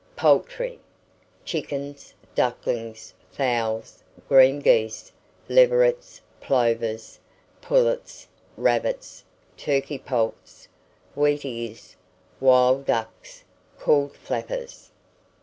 [0.15, 0.79] POULTRY.
[1.45, 5.11] Chickens, ducklings, fowls, green geese,
[5.47, 7.19] leverets, plovers,
[7.61, 8.27] pullets,
[8.57, 9.23] rabbits,
[9.57, 10.67] turkey poults,
[11.15, 11.97] wheatears,
[12.39, 13.43] wild ducks
[13.77, 14.89] (called flappers).